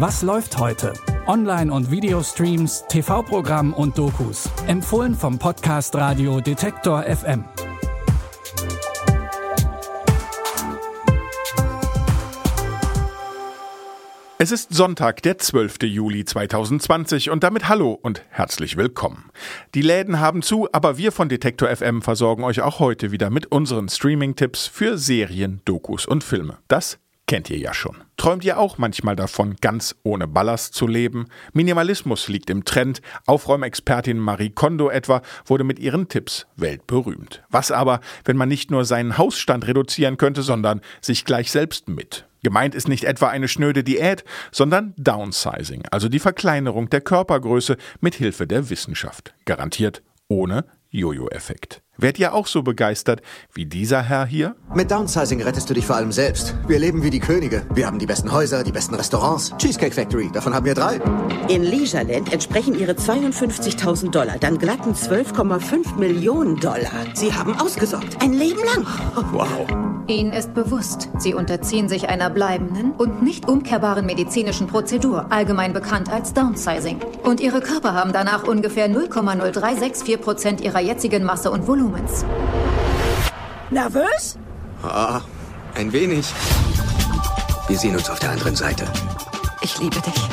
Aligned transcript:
Was 0.00 0.22
läuft 0.22 0.56
heute? 0.58 0.92
Online- 1.26 1.72
und 1.72 1.90
Videostreams, 1.90 2.84
TV-Programm 2.88 3.74
und 3.74 3.98
Dokus. 3.98 4.48
Empfohlen 4.68 5.12
vom 5.12 5.40
Podcast 5.40 5.96
Radio 5.96 6.40
Detektor 6.40 7.02
FM. 7.02 7.44
Es 14.38 14.52
ist 14.52 14.72
Sonntag, 14.72 15.20
der 15.22 15.38
12. 15.38 15.78
Juli 15.82 16.24
2020 16.24 17.30
und 17.30 17.42
damit 17.42 17.68
hallo 17.68 17.98
und 18.00 18.22
herzlich 18.30 18.76
willkommen. 18.76 19.32
Die 19.74 19.82
Läden 19.82 20.20
haben 20.20 20.42
zu, 20.42 20.68
aber 20.70 20.96
wir 20.96 21.10
von 21.10 21.28
Detektor 21.28 21.74
FM 21.74 22.02
versorgen 22.02 22.44
euch 22.44 22.60
auch 22.60 22.78
heute 22.78 23.10
wieder 23.10 23.30
mit 23.30 23.46
unseren 23.50 23.88
Streaming-Tipps 23.88 24.68
für 24.68 24.96
Serien, 24.96 25.60
Dokus 25.64 26.06
und 26.06 26.22
Filme. 26.22 26.58
Das 26.68 27.00
kennt 27.28 27.50
ihr 27.50 27.58
ja 27.58 27.72
schon. 27.72 27.98
Träumt 28.16 28.44
ihr 28.44 28.58
auch 28.58 28.78
manchmal 28.78 29.14
davon, 29.14 29.56
ganz 29.60 29.94
ohne 30.02 30.26
Ballast 30.26 30.74
zu 30.74 30.88
leben? 30.88 31.26
Minimalismus 31.52 32.26
liegt 32.26 32.50
im 32.50 32.64
Trend. 32.64 33.00
Aufräumexpertin 33.26 34.18
Marie 34.18 34.50
Kondo 34.50 34.90
etwa 34.90 35.22
wurde 35.46 35.62
mit 35.62 35.78
ihren 35.78 36.08
Tipps 36.08 36.46
weltberühmt. 36.56 37.44
Was 37.50 37.70
aber, 37.70 38.00
wenn 38.24 38.36
man 38.36 38.48
nicht 38.48 38.72
nur 38.72 38.84
seinen 38.84 39.18
Hausstand 39.18 39.68
reduzieren 39.68 40.16
könnte, 40.16 40.42
sondern 40.42 40.80
sich 41.00 41.24
gleich 41.24 41.52
selbst 41.52 41.88
mit? 41.88 42.26
Gemeint 42.42 42.74
ist 42.74 42.88
nicht 42.88 43.04
etwa 43.04 43.28
eine 43.28 43.48
schnöde 43.48 43.84
Diät, 43.84 44.24
sondern 44.50 44.94
Downsizing, 44.96 45.84
also 45.90 46.08
die 46.08 46.20
Verkleinerung 46.20 46.88
der 46.88 47.00
Körpergröße 47.00 47.76
mit 48.00 48.14
Hilfe 48.14 48.46
der 48.46 48.70
Wissenschaft. 48.70 49.34
Garantiert 49.44 50.02
ohne 50.28 50.64
Jojo-Effekt. 50.90 51.82
Werdet 52.00 52.20
ihr 52.20 52.32
auch 52.32 52.46
so 52.46 52.62
begeistert 52.62 53.22
wie 53.52 53.66
dieser 53.66 54.02
Herr 54.02 54.24
hier? 54.24 54.54
Mit 54.72 54.88
Downsizing 54.88 55.42
rettest 55.42 55.68
du 55.68 55.74
dich 55.74 55.84
vor 55.84 55.96
allem 55.96 56.12
selbst. 56.12 56.54
Wir 56.68 56.78
leben 56.78 57.02
wie 57.02 57.10
die 57.10 57.18
Könige. 57.18 57.66
Wir 57.74 57.88
haben 57.88 57.98
die 57.98 58.06
besten 58.06 58.30
Häuser, 58.30 58.62
die 58.62 58.70
besten 58.70 58.94
Restaurants. 58.94 59.52
Cheesecake 59.58 59.92
Factory, 59.92 60.30
davon 60.32 60.54
haben 60.54 60.64
wir 60.64 60.74
drei. 60.74 61.00
In 61.48 61.64
Leisureland 61.64 62.32
entsprechen 62.32 62.78
ihre 62.78 62.92
52.000 62.92 64.12
Dollar 64.12 64.38
dann 64.38 64.58
glatten 64.58 64.94
12,5 64.94 65.96
Millionen 65.96 66.54
Dollar. 66.60 66.92
Sie 67.14 67.32
haben 67.32 67.58
ausgesorgt. 67.58 68.22
Ein 68.22 68.32
Leben 68.32 68.60
lang. 68.64 68.86
Wow. 69.32 69.66
Ihnen 70.08 70.32
ist 70.32 70.54
bewusst, 70.54 71.10
Sie 71.18 71.34
unterziehen 71.34 71.86
sich 71.88 72.08
einer 72.08 72.30
bleibenden 72.30 72.92
und 72.92 73.22
nicht 73.22 73.46
umkehrbaren 73.46 74.06
medizinischen 74.06 74.66
Prozedur, 74.66 75.26
allgemein 75.30 75.74
bekannt 75.74 76.10
als 76.10 76.32
Downsizing. 76.32 77.00
Und 77.24 77.40
Ihre 77.40 77.60
Körper 77.60 77.92
haben 77.92 78.14
danach 78.14 78.44
ungefähr 78.44 78.88
0,0364 78.88 80.16
Prozent 80.16 80.60
Ihrer 80.62 80.80
jetzigen 80.80 81.24
Masse 81.24 81.50
und 81.50 81.66
Volumens. 81.88 82.24
Nervös? 83.70 84.38
Ah, 84.82 85.22
ein 85.74 85.92
wenig. 85.92 86.26
Wir 87.66 87.78
sehen 87.78 87.94
uns 87.94 88.10
auf 88.10 88.18
der 88.18 88.30
anderen 88.30 88.54
Seite. 88.54 88.84
Ich 89.62 89.78
liebe 89.78 89.96
dich. 90.00 90.28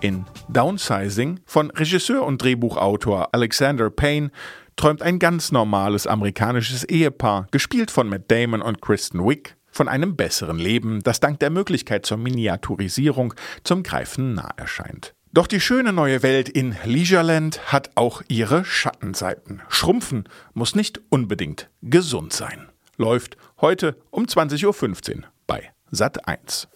In 0.00 0.26
Downsizing 0.48 1.40
von 1.46 1.70
Regisseur 1.70 2.24
und 2.24 2.42
Drehbuchautor 2.42 3.30
Alexander 3.32 3.90
Payne 3.90 4.30
träumt 4.76 5.02
ein 5.02 5.18
ganz 5.18 5.52
normales 5.52 6.06
amerikanisches 6.06 6.84
Ehepaar, 6.84 7.46
gespielt 7.50 7.90
von 7.90 8.08
Matt 8.08 8.30
Damon 8.30 8.60
und 8.60 8.82
Kristen 8.82 9.26
Wiig, 9.26 9.56
von 9.70 9.88
einem 9.88 10.16
besseren 10.16 10.58
Leben, 10.58 11.02
das 11.02 11.20
dank 11.20 11.40
der 11.40 11.50
Möglichkeit 11.50 12.04
zur 12.04 12.18
Miniaturisierung 12.18 13.34
zum 13.64 13.82
Greifen 13.82 14.34
nah 14.34 14.50
erscheint. 14.56 15.15
Doch 15.36 15.46
die 15.46 15.60
schöne 15.60 15.92
neue 15.92 16.22
Welt 16.22 16.48
in 16.48 16.74
Leisureland 16.86 17.70
hat 17.70 17.90
auch 17.94 18.22
ihre 18.26 18.64
Schattenseiten. 18.64 19.60
Schrumpfen 19.68 20.26
muss 20.54 20.74
nicht 20.74 20.98
unbedingt 21.10 21.68
gesund 21.82 22.32
sein. 22.32 22.70
Läuft 22.96 23.36
heute 23.60 23.98
um 24.08 24.24
20.15 24.24 25.16
Uhr 25.16 25.22
bei 25.46 25.72
Sat 25.90 26.26
1. 26.26 26.68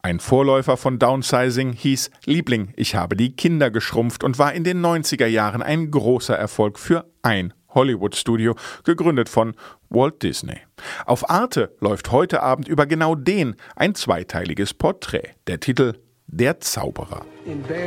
Ein 0.00 0.20
Vorläufer 0.20 0.76
von 0.76 1.00
Downsizing 1.00 1.72
hieß 1.72 2.12
Liebling, 2.24 2.72
ich 2.76 2.94
habe 2.94 3.16
die 3.16 3.34
Kinder 3.34 3.72
geschrumpft 3.72 4.22
und 4.22 4.38
war 4.38 4.52
in 4.52 4.62
den 4.62 4.80
90er 4.80 5.26
Jahren 5.26 5.64
ein 5.64 5.90
großer 5.90 6.38
Erfolg 6.38 6.78
für 6.78 7.10
ein 7.22 7.52
Hollywood-Studio, 7.70 8.54
gegründet 8.84 9.28
von 9.28 9.54
Walt 9.90 10.22
Disney. 10.22 10.58
Auf 11.06 11.28
Arte 11.28 11.74
läuft 11.80 12.12
heute 12.12 12.42
Abend 12.42 12.68
über 12.68 12.86
genau 12.86 13.14
den 13.14 13.56
ein 13.76 13.94
zweiteiliges 13.94 14.74
Porträt. 14.74 15.30
Der 15.46 15.60
Titel 15.60 15.94
Der 16.26 16.60
Zauberer. 16.60 17.24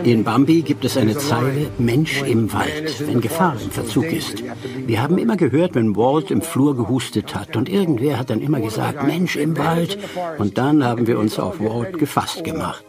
In 0.03 0.23
Bambi 0.23 0.63
gibt 0.63 0.83
es 0.83 0.97
eine 0.97 1.15
Zeile 1.15 1.69
Mensch 1.77 2.23
im 2.23 2.51
Wald, 2.51 3.07
wenn 3.07 3.21
Gefahr 3.21 3.55
im 3.61 3.69
Verzug 3.69 4.05
ist. 4.05 4.43
Wir 4.87 5.01
haben 5.01 5.19
immer 5.19 5.37
gehört, 5.37 5.75
wenn 5.75 5.95
Walt 5.95 6.31
im 6.31 6.41
Flur 6.41 6.75
gehustet 6.75 7.35
hat 7.35 7.55
und 7.55 7.69
irgendwer 7.69 8.17
hat 8.17 8.31
dann 8.31 8.41
immer 8.41 8.59
gesagt 8.59 9.03
Mensch 9.03 9.35
im 9.35 9.57
Wald 9.57 9.99
und 10.39 10.57
dann 10.57 10.83
haben 10.83 11.05
wir 11.05 11.19
uns 11.19 11.37
auf 11.37 11.59
Walt 11.59 11.99
gefasst 11.99 12.43
gemacht. 12.43 12.83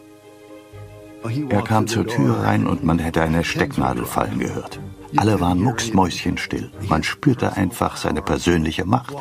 Er 1.49 1.61
kam 1.61 1.87
zur 1.87 2.05
Tür 2.05 2.39
rein 2.39 2.67
und 2.67 2.83
man 2.83 2.99
hätte 2.99 3.21
eine 3.21 3.43
Stecknadel 3.43 4.05
fallen 4.05 4.39
gehört. 4.39 4.79
Alle 5.15 5.39
waren 5.39 5.61
mucksmäuschenstill. 5.61 6.71
Man 6.89 7.03
spürte 7.03 7.53
einfach 7.53 7.97
seine 7.97 8.21
persönliche 8.21 8.85
Macht. 8.85 9.13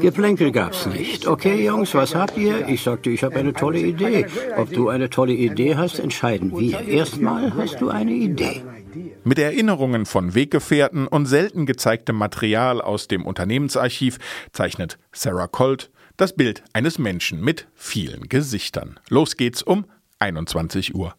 Geplänkel 0.00 0.50
gab's 0.50 0.86
nicht. 0.86 1.26
Okay, 1.28 1.64
Jungs, 1.64 1.94
was 1.94 2.14
habt 2.14 2.36
ihr? 2.36 2.66
Ich 2.68 2.82
sagte, 2.82 3.10
ich 3.10 3.22
habe 3.22 3.36
eine 3.36 3.52
tolle 3.52 3.78
Idee. 3.78 4.26
Ob 4.56 4.72
du 4.72 4.88
eine 4.88 5.10
tolle 5.10 5.32
Idee 5.32 5.76
hast, 5.76 6.00
entscheiden 6.00 6.58
wir. 6.58 6.80
Erstmal 6.80 7.54
hast 7.54 7.80
du 7.80 7.90
eine 7.90 8.12
Idee. 8.12 8.62
Mit 9.22 9.38
Erinnerungen 9.38 10.06
von 10.06 10.34
Weggefährten 10.34 11.06
und 11.06 11.26
selten 11.26 11.66
gezeigtem 11.66 12.16
Material 12.16 12.80
aus 12.80 13.06
dem 13.08 13.24
Unternehmensarchiv 13.24 14.18
zeichnet 14.52 14.98
Sarah 15.12 15.46
Colt 15.46 15.90
das 16.16 16.34
Bild 16.34 16.62
eines 16.72 16.98
Menschen 16.98 17.40
mit 17.40 17.68
vielen 17.74 18.28
Gesichtern. 18.28 18.98
Los 19.08 19.36
geht's 19.36 19.62
um 19.62 19.86
21.45 20.20 20.94
Uhr. 20.94 21.14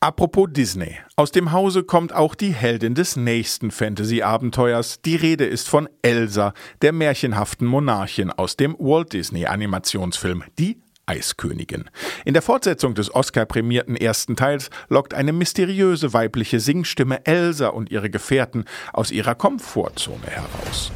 Apropos 0.00 0.48
Disney. 0.52 0.98
Aus 1.16 1.32
dem 1.32 1.52
Hause 1.52 1.82
kommt 1.82 2.12
auch 2.12 2.34
die 2.34 2.52
Heldin 2.52 2.94
des 2.94 3.16
nächsten 3.16 3.70
Fantasy-Abenteuers. 3.70 5.00
Die 5.02 5.16
Rede 5.16 5.46
ist 5.46 5.68
von 5.68 5.88
Elsa, 6.02 6.52
der 6.82 6.92
märchenhaften 6.92 7.66
Monarchin 7.66 8.30
aus 8.30 8.56
dem 8.56 8.76
Walt 8.78 9.14
Disney-Animationsfilm 9.14 10.44
Die 10.58 10.82
Eiskönigin. 11.06 11.88
In 12.24 12.34
der 12.34 12.42
Fortsetzung 12.42 12.94
des 12.94 13.14
Oscar-prämierten 13.14 13.96
ersten 13.96 14.36
Teils 14.36 14.70
lockt 14.88 15.14
eine 15.14 15.32
mysteriöse 15.32 16.12
weibliche 16.12 16.60
Singstimme 16.60 17.24
Elsa 17.24 17.68
und 17.68 17.90
ihre 17.90 18.10
Gefährten 18.10 18.64
aus 18.92 19.10
ihrer 19.10 19.34
Komfortzone 19.34 20.26
heraus. 20.26 20.90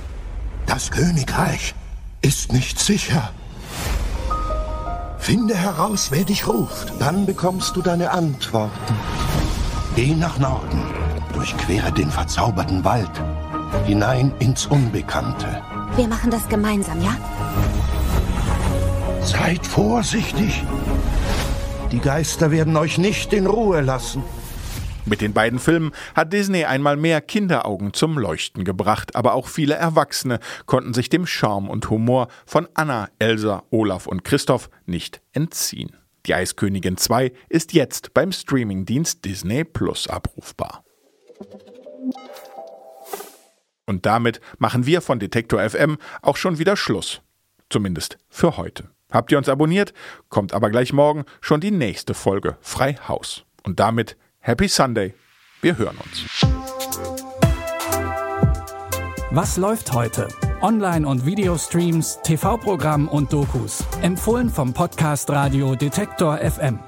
Das 0.66 0.90
Königreich 0.90 1.74
ist 2.22 2.52
nicht 2.52 2.78
sicher. 2.78 3.32
Finde 5.18 5.54
heraus, 5.54 6.10
wer 6.10 6.24
dich 6.24 6.48
ruft. 6.48 6.92
Dann 6.98 7.26
bekommst 7.26 7.76
du 7.76 7.82
deine 7.82 8.10
Antworten. 8.10 8.94
Geh 9.94 10.14
nach 10.14 10.38
Norden, 10.38 10.82
durchquere 11.34 11.92
den 11.92 12.10
verzauberten 12.10 12.84
Wald, 12.84 13.10
hinein 13.86 14.32
ins 14.38 14.66
Unbekannte. 14.66 15.62
Wir 15.96 16.08
machen 16.08 16.30
das 16.30 16.48
gemeinsam, 16.48 17.02
ja? 17.02 17.16
Seid 19.22 19.66
vorsichtig. 19.66 20.62
Die 21.92 21.98
Geister 21.98 22.50
werden 22.50 22.76
euch 22.76 22.98
nicht 22.98 23.32
in 23.32 23.46
Ruhe 23.46 23.80
lassen. 23.80 24.22
Mit 25.06 25.20
den 25.20 25.32
beiden 25.32 25.58
Filmen 25.58 25.92
hat 26.14 26.32
Disney 26.32 26.64
einmal 26.64 26.96
mehr 26.96 27.20
Kinderaugen 27.20 27.92
zum 27.92 28.18
Leuchten 28.18 28.64
gebracht, 28.64 29.16
aber 29.16 29.34
auch 29.34 29.48
viele 29.48 29.74
Erwachsene 29.74 30.38
konnten 30.66 30.94
sich 30.94 31.08
dem 31.08 31.26
Charme 31.26 31.68
und 31.68 31.90
Humor 31.90 32.28
von 32.46 32.68
Anna, 32.74 33.08
Elsa, 33.18 33.64
Olaf 33.70 34.06
und 34.06 34.24
Christoph 34.24 34.70
nicht 34.86 35.20
entziehen. 35.32 35.96
Die 36.26 36.34
Eiskönigin 36.34 36.96
2 36.96 37.32
ist 37.48 37.72
jetzt 37.72 38.14
beim 38.14 38.30
Streamingdienst 38.30 39.24
Disney 39.24 39.64
Plus 39.64 40.06
abrufbar. 40.06 40.84
Und 43.86 44.06
damit 44.06 44.40
machen 44.58 44.86
wir 44.86 45.00
von 45.00 45.18
Detektor 45.18 45.68
FM 45.68 45.96
auch 46.22 46.36
schon 46.36 46.58
wieder 46.58 46.76
Schluss. 46.76 47.22
Zumindest 47.70 48.18
für 48.28 48.56
heute. 48.56 48.90
Habt 49.10 49.32
ihr 49.32 49.38
uns 49.38 49.48
abonniert? 49.48 49.92
Kommt 50.28 50.52
aber 50.52 50.70
gleich 50.70 50.92
morgen 50.92 51.24
schon 51.40 51.60
die 51.60 51.70
nächste 51.70 52.14
Folge 52.14 52.56
Frei 52.60 52.94
Haus. 53.08 53.44
Und 53.64 53.80
damit 53.80 54.16
Happy 54.40 54.68
Sunday. 54.68 55.14
Wir 55.60 55.76
hören 55.76 55.98
uns. 55.98 56.46
Was 59.32 59.56
läuft 59.56 59.92
heute? 59.92 60.28
Online- 60.60 61.06
und 61.06 61.24
Videostreams, 61.24 62.18
TV-Programm 62.22 63.08
und 63.08 63.32
Dokus. 63.32 63.84
Empfohlen 64.02 64.50
vom 64.50 64.72
Podcast 64.72 65.30
Radio 65.30 65.74
Detektor 65.74 66.38
FM. 66.38 66.80